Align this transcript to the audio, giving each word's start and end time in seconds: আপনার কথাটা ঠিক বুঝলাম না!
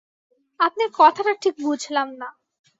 আপনার 0.59 0.89
কথাটা 0.93 1.33
ঠিক 1.43 1.55
বুঝলাম 1.59 2.07
না! 2.21 2.29